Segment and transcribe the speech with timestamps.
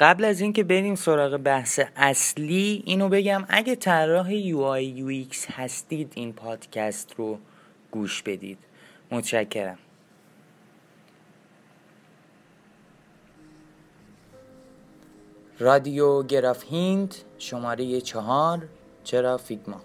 [0.00, 6.32] قبل از اینکه بریم سراغ بحث اصلی اینو بگم اگه طراح UI UX هستید این
[6.32, 7.38] پادکست رو
[7.90, 8.58] گوش بدید.
[9.10, 9.78] متشکرم.
[15.58, 18.68] رادیو گراف هیند شماره چهار
[19.04, 19.80] چرا فیگما.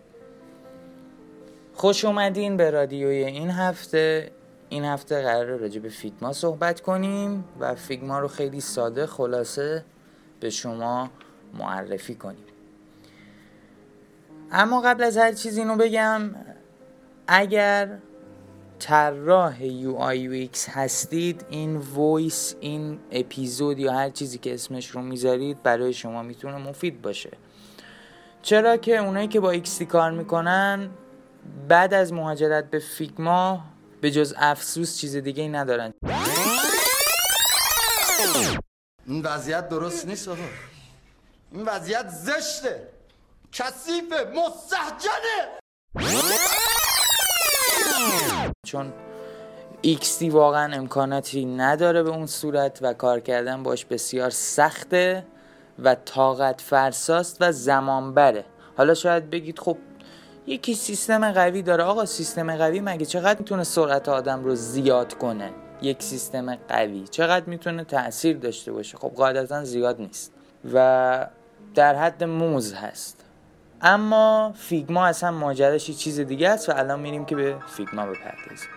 [1.73, 4.31] خوش اومدین به رادیوی این هفته.
[4.69, 9.85] این هفته قرار راجع به فیگما صحبت کنیم و فیگما رو خیلی ساده خلاصه
[10.43, 11.09] به شما
[11.53, 12.45] معرفی کنیم.
[14.51, 16.35] اما قبل از هر چیز اینو بگم
[17.27, 17.97] اگر
[18.79, 25.63] طراح UI UX هستید این voice این اپیزود یا هر چیزی که اسمش رو می‌ذارید
[25.63, 27.31] برای شما می‌تونه مفید باشه.
[28.41, 30.89] چرا که اونایی که با XD کار می‌کنن
[31.67, 33.63] بعد از مهاجرت به فیگما
[34.01, 35.93] به جز افسوس چیز دیگه ای ندارن.
[39.07, 40.37] این وضعیت درست نیست آقا.
[41.51, 42.87] این وضعیت زشته.
[43.51, 45.59] کثیفه مستحجنه
[48.65, 48.93] چون
[49.83, 55.25] XD واقعا امکاناتی نداره به اون صورت و کار کردن باش بسیار سخته
[55.79, 58.45] و طاقت فرساست و زمان بره
[58.77, 59.77] حالا شاید بگید خب
[60.47, 61.83] یکی سیستم قوی داره.
[61.83, 65.51] آقا سیستم قوی مگه چقدر می‌تونه سرعت آدم رو زیاد کنه؟
[65.81, 67.07] یک سیستم قوی.
[67.07, 70.33] چقدر می‌تونه تاثیر داشته باشه؟ خب قاعدتا زیاد نیست.
[70.73, 71.27] و
[71.75, 73.25] در حد موز هست.
[73.81, 78.69] اما فیگما اصلا ماجراش چیز دیگه است و الان میریم که به فیگما بپردازیم.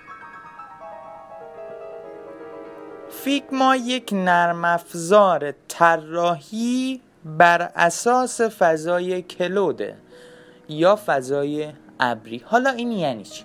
[3.10, 9.96] فیگما یک نرم افزار طراحی بر اساس فضای کلوده
[10.68, 12.42] یا فضای ابری.
[12.46, 13.44] حالا این یعنی چی؟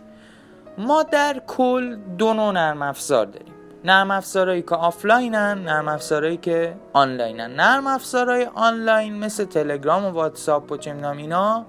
[0.77, 3.53] ما در کل دو نوع نرم افزار داریم.
[3.85, 7.53] نرم افزارهایی که آفلاینن نرم افزارهایی که آنلاینن.
[7.55, 11.65] نرم افزارهای آنلاین مثل تلگرام و واتساپ و چه اینا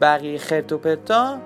[0.00, 1.38] بقیه خرت و پرتا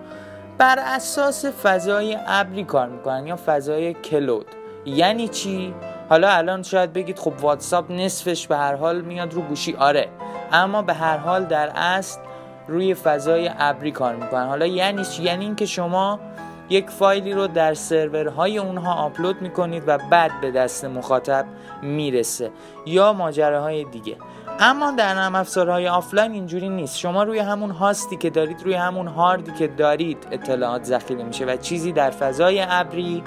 [0.58, 4.46] بر اساس فضای ابری کار می‌کنن یا فضای cloud.
[4.86, 5.74] یعنی چی؟
[6.08, 9.76] حالا الان شاید بگید خب واتساپ نصفش به هر حال میاد رو گوشی.
[9.76, 10.08] آره.
[10.52, 12.20] اما به هر حال در اصل
[12.68, 14.46] روی فضای ابری کار می‌کنن.
[14.46, 16.20] حالا یعنی چی؟ یعنی اینکه شما
[16.68, 21.46] یک فایلی رو در سرورهای اونها آپلود می‌کنید و بعد به دست مخاطب
[21.82, 22.50] می‌رسه.
[22.86, 24.16] یا ماجراهای دیگه.
[24.60, 26.98] اما در نرم افزارهای آفلاین اینجوری نیست.
[26.98, 31.56] شما روی همون هاستی که دارید روی همون هاردی که دارید اطلاعات ذخیره میشه و
[31.56, 33.22] چیزی در فضای ابری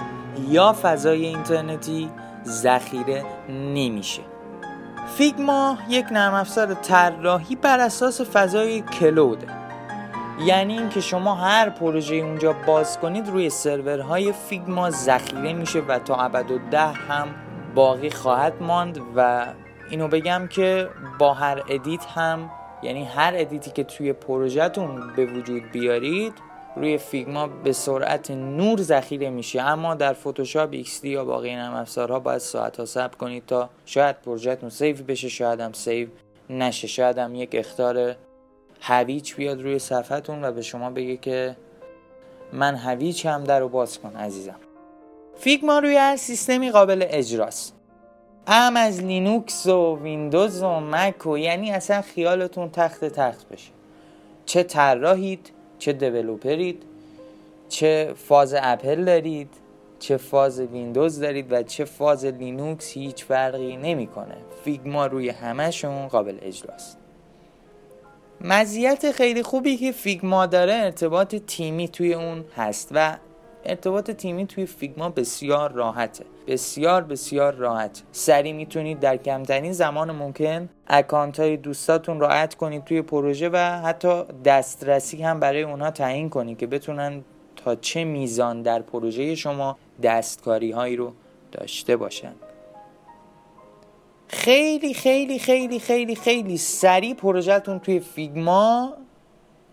[0.50, 2.09] یا فضای اینترنتی
[2.46, 4.22] ذخیره نمیشه.
[5.18, 9.66] فیگما یک نرم افزار طراحی بر اساس فضای cloud ه
[10.46, 16.16] یعنی اینکه شما هر پروژه اونجا باز کنید روی سرورهای فیگما ذخیره میشه و تا
[16.16, 17.28] ابدالدهر هم
[17.75, 19.46] باقی خواهد ماند و
[19.90, 20.90] اینو بگم که
[21.20, 22.50] با هر edit هم
[22.84, 26.34] یعنی هر edit ی که توی پروژهتون به وجود بیارید
[26.76, 29.62] روی فیگما به سرعت نور ذخیره میشه.
[29.62, 34.22] اما در فتوشاپ XD یا باقی نرم افزارها باید ساعت ها صبر کنید تا شاید
[34.22, 36.08] پروژهتون save بشه شاید هم save
[36.50, 38.16] نشه شاید هم یک اخطار
[38.82, 41.56] هویچ بیاد روی صفحتون و به شما بگه که
[42.54, 44.60] من هویچ هم در رو باز کن عزیزم.
[45.38, 47.74] فیگما روی هر سیستمی قابل اجراست.
[48.48, 53.72] هم از لینوکس و ویندوز و مک و یعنی اصلا خیالتون تخت تخت بشه.
[54.46, 56.84] چه طراحید چه developer ید
[57.70, 59.50] چه فاز اپل دارید
[60.00, 64.36] چه فاز ویندوز دارید و چه فاز لینوکس هیچ فرقی نمی‌کنه.
[64.64, 66.98] فیگما روی همهشون قابل اجراست.
[68.42, 73.18] مزیت خیلی خوبی که فیگما داره ارتباط تیمی توی اون هست و
[73.66, 76.25] ارتباط تیمی توی فیگما بسیار راحته.
[76.47, 78.03] بسیار بسیار راحت.
[78.12, 83.58] سری می‌تونید در کمترین زمان ممکن اکانت های دوستاتون را اد کنید توی پروژه و
[83.58, 87.24] حتی دسترسی هم برای اونها تعیین کنید که بتونن
[87.56, 91.14] تا چه میزان در پروژه شما دستکاری هایی رو
[91.52, 92.34] داشته باشن.
[94.28, 98.94] خیلی خیلی خیلی خیلی خیلی سریع پروژهتون توی فیگما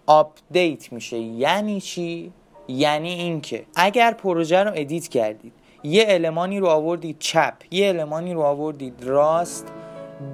[0.07, 1.19] آپدیت میشه.
[1.19, 2.33] یعنی چی؟
[2.69, 5.53] یعنی اینکه اگر پروژه رو edit کردید
[5.83, 9.67] یه المانی رو آوردید چپ یه المانی رو آوردید راست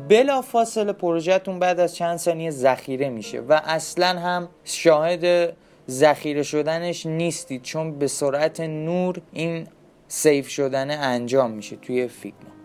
[0.08, 5.56] بلا فاصله پروژهتون بعد از چند ثانیه ذخیره میشه و اصلا هم شاهد
[5.88, 9.66] ذخیره شدنش نیستید چون به سرعت نور این
[10.08, 12.59] save شدن انجام میشه توی فیگما.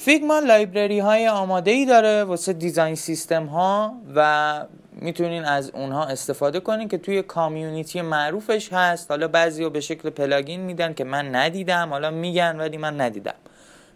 [0.00, 6.60] فیگما library های آماده ای داره واسه design system ها و می‌تونین از اونها استفاده
[6.60, 9.10] کنین که توی community معروفش هست.
[9.10, 13.34] حالا بعضی به شکل plugin میدن که من ندیدم حالا میگن ولی من ندیدم.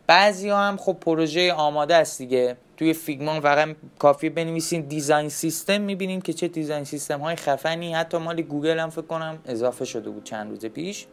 [0.06, 2.56] بعضی ها هم خب پروژه آماده است دیگه.
[2.76, 3.68] توی فیگما فقط
[3.98, 7.94] کافی بنویسین design system می‌بینین که چه design system های خفنی.
[7.94, 11.06] حتی مال گوگل هم فکر کنم اضافه شده بود چند روز پیش.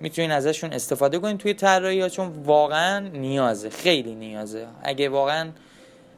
[0.00, 4.66] می‌تونین ازشون استفاده کنین توی طراحی چون واقعا نیازه خیلی نیازه.
[4.82, 5.50] اگه واقعا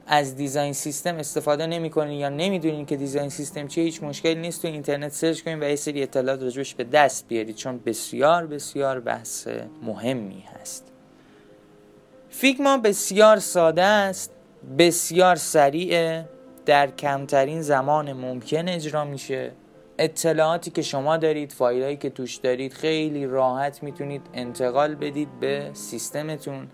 [0.07, 4.69] از design system استفاده نمی‌کنین یا نمی‌دونین که design system چیه هیچ مشکلی نیست تو
[4.69, 9.49] اینترنت search کنین و یه سری اطلاعات راجبش به دست بیارید چون بسیار بسیار بحث
[9.83, 10.87] مهمی هست.
[12.31, 14.31] فیگما بسیار ساده است
[14.79, 16.29] بسیار سریعه
[16.67, 19.53] در کمترین زمان ممکن اجرا میشه.
[20.01, 26.69] اطلاعاتی که شما دارید فایلایی که توش دارید خیلی راحت می‌تونید انتقال بدید به سیستمتون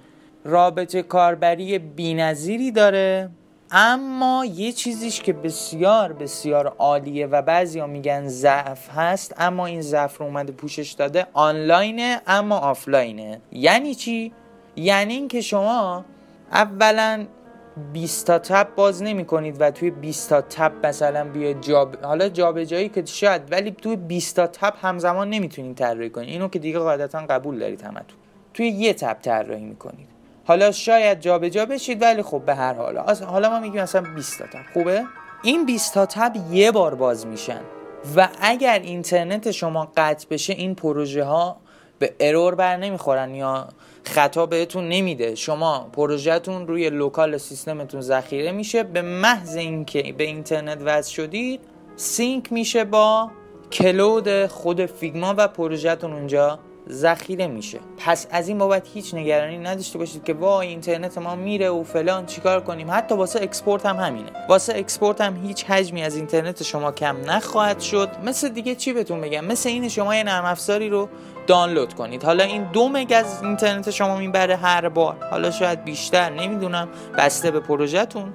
[0.44, 3.30] رابطه کاربری بینظیری داره
[3.70, 9.80] اما یه چیزیش که بسیار بسیار عالیه و بعضی ها میگن ضعف هست اما این
[9.82, 14.32] ضعف رو اومده پوشش داده آنلاینه اما آفلاینه یعنی چی؟
[14.76, 16.04] یعنی اینکه شما
[16.52, 17.26] اولا
[17.92, 22.28] 20 تا تب باز نمی کنید و توی 20 تا تب مثلا بیا جاب حالا
[22.28, 26.78] جابجایی که شاید ولی توی 20 تا تب همزمان نمی‌تونید طراحی کنید اینو که دیگه
[26.78, 28.18] قاعدتا قبول دارید همتون.
[28.54, 30.08] توی یه تب طراحی می‌کنید.
[30.44, 32.98] حالا شاید جابجا جا بشید ولی خب به هر حال.
[33.26, 34.72] حالا ما میگیم مثلا 20 تا تب.
[34.72, 35.04] خوبه؟
[35.42, 37.60] این 20 تا تب یه بار باز میشن.
[38.16, 41.56] و اگر اینترنت شما قطع بشه این پروژه ها
[41.98, 43.68] به error بر نمی‌خورن یا
[44.06, 45.34] خطا بهتون نمیده.
[45.34, 48.82] شما پروژهتون روی local سیستمتون ذخیره میشه.
[48.82, 51.60] به محض اینکه به اینترنت وصل شدید
[51.96, 53.30] sync میشه با
[53.72, 56.58] cloud خود فیگما و پروژهتون اونجا
[56.90, 57.78] ذخیره میشه.
[57.98, 62.26] پس از این بابت هیچ نگرانی نداشته باشید که وای اینترنت ما میره و فلان
[62.26, 64.30] چیکار کنیم؟ حتی واسه export هم همینه.
[64.48, 68.08] واسه export هم هیچ حجمی از اینترنت شما کم نخواهد شد.
[68.24, 71.08] مثل دیگه چی بهتون بگم؟ مثل این شما یه نرم افزاری رو
[71.46, 72.24] دانلود کنید.
[72.24, 75.16] حالا این دو مگ از اینترنت شما می‌بره هر بار.
[75.30, 76.88] حالا شاید بیشتر نمی‌دونم.
[77.18, 78.34] بسته به پروژهتون.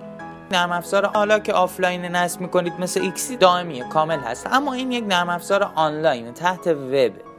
[0.52, 4.48] نرم افزار حالا که آفلاین نصب می‌کنید مثل XD دائمیه کامل هست.
[4.52, 7.31] اما این یک نرم افزار آنلاین تحت وب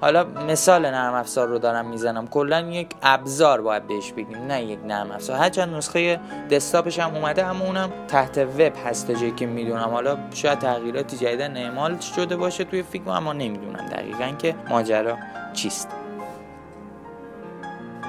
[0.00, 2.26] حالا مثال نرم افزار رو دارم می‌زنم.
[2.26, 5.36] کلا یک ابزار باید بهش بگیم نه یک نرم افزار.
[5.36, 9.88] هرچند نسخه دسکتاپش هم اومده اما اونم تحت وب هست تا که می‌دونم.
[9.88, 15.16] حالا شاید تغییراتی جدیدا اعمال شده باشه توی فیگما اما نمی‌دونم دقیقا که ماجرا
[15.52, 15.88] چیست.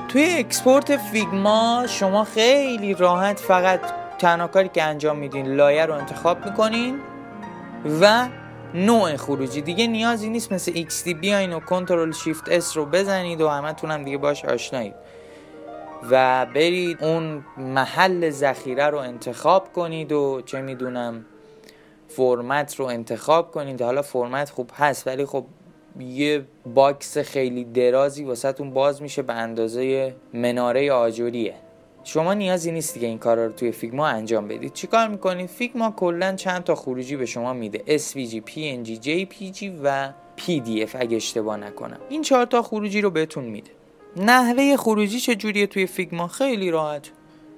[0.07, 3.79] توی اکسپورت فیگما شما خیلی راحت فقط
[4.19, 6.99] تنها کاری که انجام میدین لایه رو انتخاب می‌کنین
[8.01, 8.27] و
[8.73, 9.61] نوع خروجی.
[9.61, 14.03] دیگه نیازی نیست مثل XD بیاین و کنترل شیفت S رو بزنید و همه تونم
[14.03, 14.93] دیگه باش آشنایید.
[16.11, 21.25] و برید اون محل ذخیره رو انتخاب کنید و چه می‌دونم
[22.07, 23.81] فرمت رو انتخاب کنید.
[23.81, 25.45] حالا فرمت خوب هست ولی خب
[25.99, 31.55] یه box خیلی درازی واسه باز میشه به اندازه مناره آجوریه.
[32.03, 34.73] شما نیازی نیست دیگه این کارا رو توی فیگما انجام بدید.
[34.73, 37.97] چیکار می‌کنید؟ فیگما کلا چند تا خروجی به شما میده.
[37.97, 41.99] SVG, PNG, JPG و PDF اگه اشتباه نکنم.
[42.09, 43.71] این چهار تا خروجی رو بهتون میده.
[44.15, 47.11] نحوه خروجی چجوریه توی فیگما؟ خیلی راحت.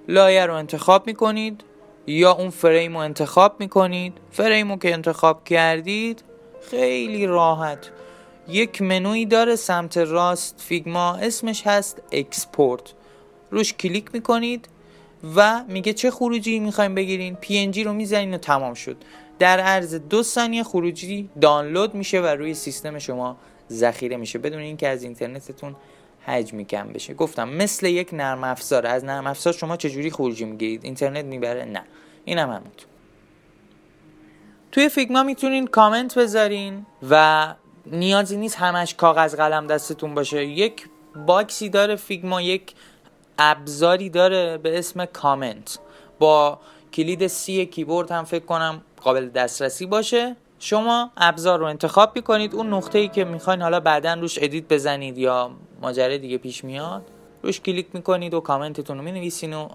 [0.08, 1.64] لایه رو انتخاب می‌کنید
[2.08, 4.14] یا اون فریم رو انتخاب می‌کنید.
[4.32, 6.24] فریم رو که انتخاب کردید
[6.72, 7.92] خیلی راحت.
[8.48, 12.94] یک منوی داره سمت راست فیگما اسمش هست export
[13.52, 14.68] روش کلیک می‌کنید
[15.36, 17.38] و میگه چه خروجی می‌خوایم بگیرین.
[17.42, 18.98] PNG رو می‌زنین و تمام شد.
[19.40, 23.38] در عرض دو ثانیه خروجی دانلود میشه و روی سیستم شما
[23.72, 24.40] ذخیره میشه.
[24.40, 25.76] بدون اینکه از اینترنتتون
[26.26, 27.14] حجمی کم بشه.
[27.14, 28.88] گفتم مثل یک نرم افزار.
[28.88, 31.84] از نرم افزار شما چجوری خروجی می‌گیرید؟ اینترنت می‌بره؟ نه.
[32.26, 32.88] اینم هم همونطور
[34.72, 37.56] توی فیگما می‌تونین کامنت بذارین و
[37.86, 40.46] نیازی نیست همش کاغذ قلم دستتون باشه.
[40.46, 40.86] یک
[41.28, 42.74] box ی داره فیگما یک
[43.38, 45.80] ابزاری داره به اسم کامنت.
[46.20, 46.60] با
[46.94, 50.36] کلید C کیبورد هم فکر کنم قابل دسترسی باشه.
[50.60, 52.56] شما ابزار رو انتخاب می‌کنید.
[52.56, 57.02] اون نقطه ای که می‌خواین حالا بعدا روش edit بزنید یا ماجرا دیگه پیش میاد
[57.44, 59.70] روش کلیک می‌کنید و کامنتتون رو می‌نویسین و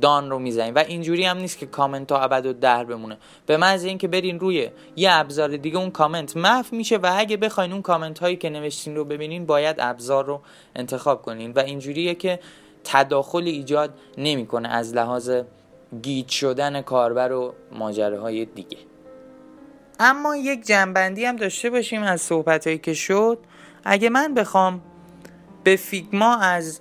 [0.00, 0.76] done رو می‌زنید.
[0.76, 3.18] و اینجوری هم نیست که کامنت ها ابدالدهر بمونه.
[3.46, 7.72] به محض اینکه برین روی یه ابزار دیگه اون کامنت محو میشه و اگه بخواین
[7.72, 10.40] اون کامنت هایی که نوشتین رو ببینین باید ابزار رو
[10.76, 11.52] انتخاب کنین.
[11.52, 12.40] و اینجوریه که
[12.86, 15.30] تداخل ایجاد نمی‌کنه از لحاظ
[16.02, 18.78] گیج شدن کاربر و ماجراهای دیگه.
[20.00, 23.38] اما یک جمع‌بندی هم داشته باشیم از صحبت هایی که شد.
[23.84, 24.80] اگه من بخوام
[25.64, 26.80] به فیگما از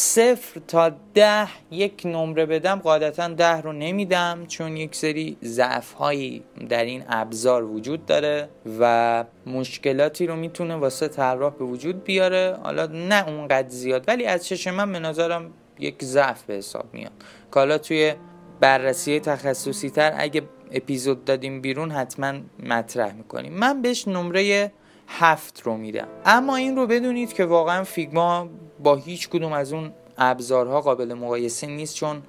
[0.00, 6.44] صفر تا ده یک نمره بدم قاعدتا ده رو نمیدم چون یک سری ضعف هایی
[6.68, 8.48] در این ابزار وجود داره
[8.80, 12.56] و مشکلاتی رو می‌تونه واسه طراح به وجود بیاره.
[12.62, 17.12] حالا نه اونقدر زیاد ولی از چشم من به نظرم یک ضعف به حساب میاد.
[17.50, 18.14] کالا توی
[18.60, 23.52] بررسی تخصصی تر اگه اپیزود دادیم بیرون حتما مطرح می‌کنیم.
[23.52, 24.72] من بهش نمره
[25.08, 26.08] هفت رو میدم.
[26.24, 28.48] اما این رو بدونید که واقعا فیگما
[28.82, 32.22] با هیچ کدوم از اون ابزارها قابل مقایسه نیست چون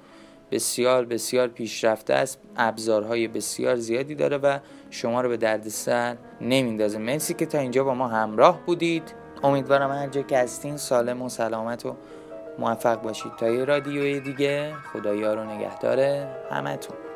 [0.50, 2.38] بسیار بسیار پیشرفته است.
[2.56, 4.58] ابزارهای بسیار زیادی داره و
[4.90, 6.98] شما رو به دردسر نمیندازه.
[6.98, 9.14] مرسی که تا اینجا با ما همراه بودید.
[9.42, 11.96] امیدوارم هر جا که هستین سالم و سلامت و
[12.58, 13.32] موفق باشید.
[13.38, 17.09] تا یه رادیوی دیگه خدایا رو نگهداره همتون.